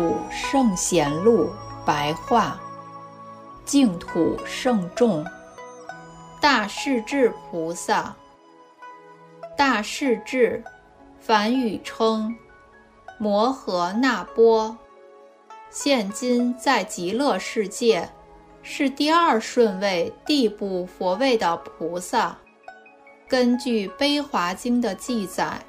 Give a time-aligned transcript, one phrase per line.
[0.00, 1.50] 处圣贤录
[1.84, 2.58] 白话，
[3.66, 5.22] 净土圣众。
[6.40, 8.16] 大势至菩萨，
[9.58, 10.64] 大势至，
[11.18, 12.34] 梵语称
[13.18, 14.74] 摩诃那波，
[15.68, 18.08] 现今在极乐世界
[18.62, 22.38] 是第二顺位地部佛位的菩萨。
[23.28, 25.62] 根据《悲华经》的记载，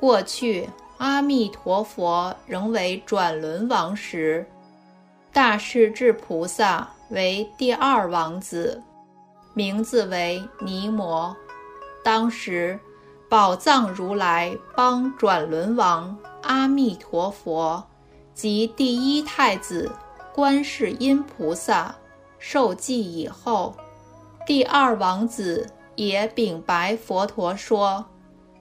[0.00, 0.70] 过去
[1.02, 4.46] 阿弥陀佛仍为转轮王时，
[5.32, 8.80] 大势至菩萨为第二王子。
[9.52, 11.36] 名字为尼摩。
[12.04, 12.78] 当时，
[13.28, 17.82] 宝藏如来帮转轮王阿弥陀佛
[18.32, 19.90] 及第一太子
[20.32, 21.92] 观世音菩萨
[22.38, 23.74] 受记以后，
[24.46, 28.06] 第二王子也禀白佛陀说：“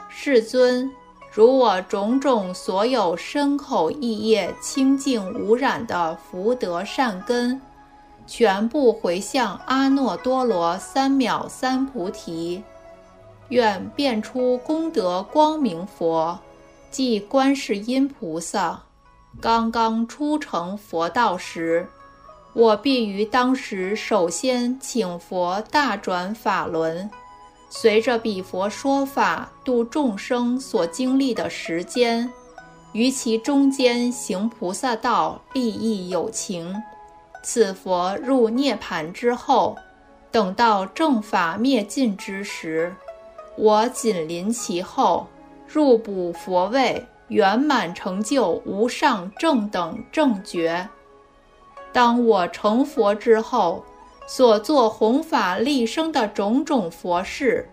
[0.09, 0.92] 世尊，
[1.32, 7.62] 如我种种所有身口意业清净无染的福德善根。”
[8.28, 12.64] 全部回向阿耨多罗三藐三菩提，
[13.50, 16.40] 愿变出功德光明佛，
[16.90, 18.84] 即观世音菩萨。
[19.42, 21.88] 刚刚出成佛道时，
[22.54, 27.09] 我必于当时首先请佛大转法轮，
[27.73, 32.30] 随着彼佛说法度众生所经历的时间，
[32.91, 36.75] 于其中间行菩萨道，利益有情。
[37.41, 39.78] 此佛入涅盘之后，
[40.30, 42.94] 等到正法灭尽之时，
[43.58, 45.25] 我紧临其后，
[45.66, 50.89] 入补佛位，圆满成就无上正等正觉。
[51.94, 53.85] 当我成佛之后，
[54.27, 57.67] 所作弘法利生的种种佛事，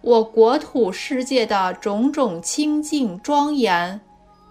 [0.00, 4.00] 我国土世界的种种清净庄严，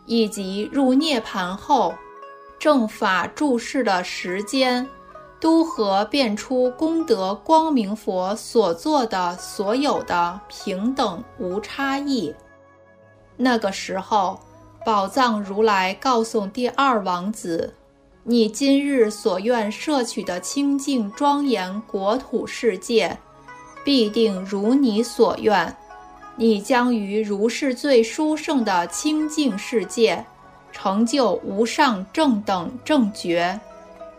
[0.05, 1.93] 以及入涅盘后。
[2.57, 4.87] 正法注释的时间，
[5.39, 12.33] 都和变出功德光明佛所做的所有的平等无差异。
[13.37, 14.39] 那个时候，
[14.85, 17.73] 宝藏如来告诉第二王子
[18.27, 23.15] ：“你今日所愿摄取的清净庄严国土世界，
[23.83, 25.77] 必定如你所愿。
[26.35, 30.25] 你将于如是最殊胜的清净世界。”
[30.73, 33.57] 成就无上正等正觉，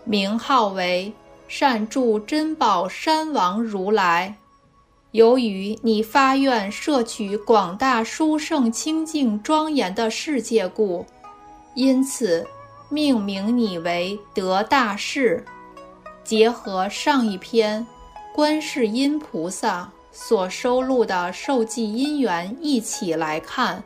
[0.05, 1.13] 名号为
[1.49, 4.35] 善住珍宝山王如来。
[5.11, 11.05] 由于你发愿摄取广大殊胜清净庄严的世界故，
[11.75, 12.47] 因此
[12.89, 15.45] 命名你为得大士。
[16.25, 17.87] 结合上一篇
[18.35, 23.83] 观世音菩萨所收录的受记因缘一起来看。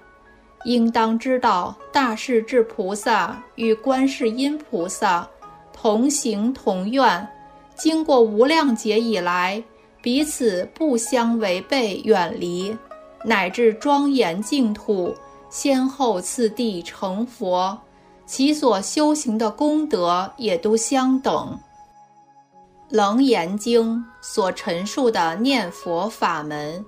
[0.65, 5.27] 应当知道，大势至菩萨与观世音菩萨
[5.72, 7.27] 同行同愿，
[7.75, 9.62] 经过无量劫以来，
[10.03, 12.77] 彼此不相违背、远离，
[13.25, 15.15] 乃至庄严净土，
[15.49, 17.78] 先后次第成佛，
[18.30, 21.58] 其所修行的功德也都相等。
[22.96, 26.86] 《楞严经》所陈述的念佛法门，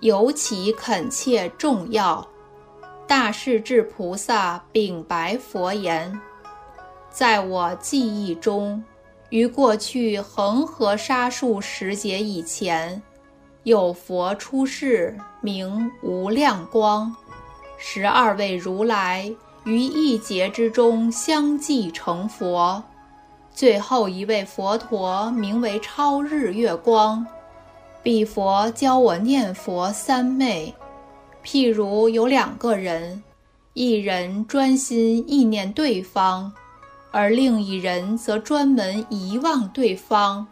[0.00, 2.26] 尤其恳切重要。
[3.06, 6.18] 大势至菩萨禀白佛言
[7.12, 8.82] ：“在我记忆中，
[9.28, 13.02] 于过去恒河沙数十劫以前，
[13.64, 17.14] 有佛出世，名无量光。
[17.76, 19.30] 十二位如来
[19.68, 22.82] 于一劫之中相继成佛。
[23.52, 27.26] 最后一位佛陀名为超日月光。
[28.02, 30.74] 彼佛教我念佛三昧。”
[31.44, 33.22] 譬如有两个人，
[33.74, 36.50] 一人专心意念对方，
[37.10, 40.46] 而另一人则专门遗忘对方。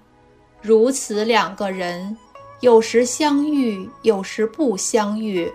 [0.61, 2.17] 如此两个人，
[2.61, 5.51] 有时相遇，有时不相遇，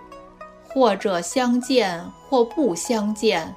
[0.73, 3.53] 或者相见，或不相见。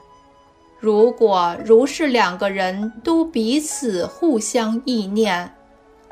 [0.78, 5.50] 如果如是两个人都彼此互相意念，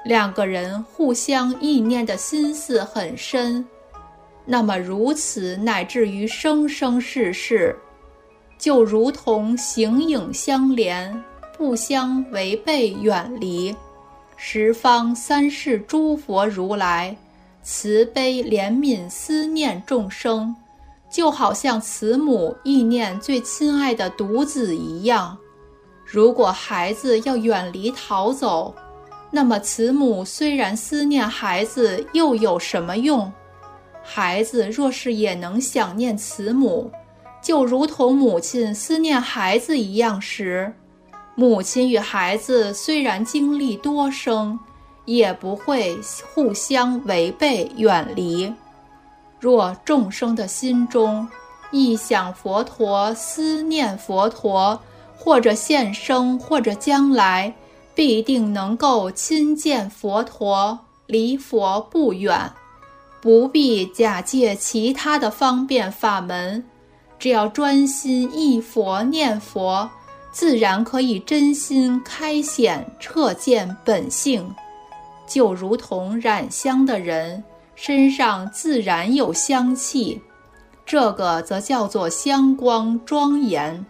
[0.05, 3.67] 两个人互相意念的心思很深。
[4.45, 7.77] 那么如此乃至于生生世世，
[8.59, 11.23] 就如同形影相连，
[11.57, 13.75] 不相违背远离。
[14.37, 17.17] 十方三世诸佛如来
[17.63, 20.57] 慈悲怜悯思念众生，
[21.13, 25.37] 就好像慈母意念最亲爱的独子一样。
[26.05, 28.75] 如果孩子要远离逃走，
[29.31, 33.31] 那么慈母虽然思念孩子，又有什么用？
[34.03, 36.91] 孩子若是也能想念慈母，
[37.43, 40.73] 就如同母亲思念孩子一样时，
[41.35, 44.59] 母亲与孩子虽然经历多生，
[45.05, 45.97] 也不会
[46.35, 48.53] 互相违背远离。
[49.43, 51.27] 若众生的心中
[51.73, 54.81] 忆想佛陀、思念佛陀，
[55.19, 57.53] 或者现生，或者将来，
[57.93, 62.53] 必定能够亲见佛陀，离佛不远。
[63.21, 66.65] 不必假借其他的方便法门，
[67.19, 69.91] 只要专心忆佛念佛。
[70.31, 74.55] 自然可以真心开显彻见本性，
[75.27, 77.43] 就如同染香的人
[77.85, 80.23] 身上自然有香气，
[80.87, 83.85] 这个则叫做香光庄严。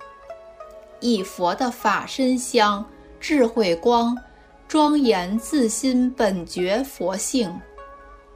[1.01, 2.83] 以佛的法身香、
[3.21, 4.17] 智慧光，
[4.67, 7.55] 庄严自心本觉佛性。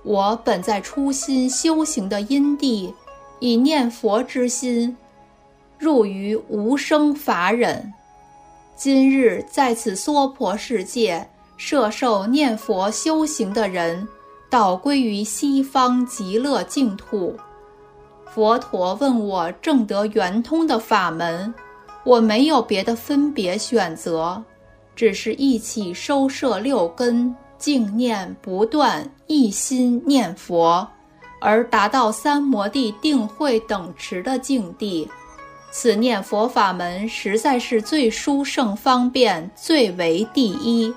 [0.02, 2.92] 我本在初心修行的因地，
[3.40, 4.94] 以念佛之心。
[5.78, 7.94] 入于无生法忍，
[8.76, 11.26] 今日在此娑婆世界
[11.56, 14.06] 摄受念佛修行的人，
[14.56, 17.36] 倒归于西方极乐净土。
[18.24, 21.52] 佛陀问我正得圆通的法门，
[22.06, 24.42] 我没有别的分别选择，
[24.94, 30.88] 只是一起收摄六根，净念不断，一心念佛，
[31.38, 35.06] 而达到三摩地定慧等持的境地。
[35.70, 40.94] 此念佛法门实在是最殊胜方便，最为第一。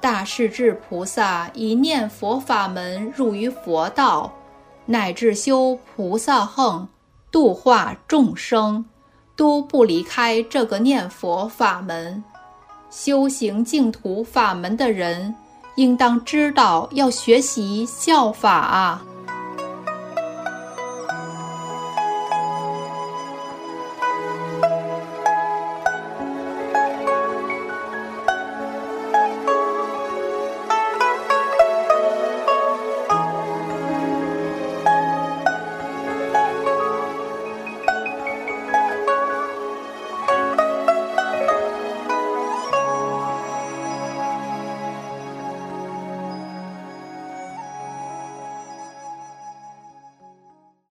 [0.00, 4.32] 大势至菩萨以念佛法门入于佛道，
[4.86, 6.88] 乃至修菩萨横、
[7.30, 8.84] 度化众生，
[9.36, 12.24] 都不离开这个念佛法门。
[12.90, 15.34] 修行净土法门的人，
[15.76, 19.02] 应当知道要学习效法啊。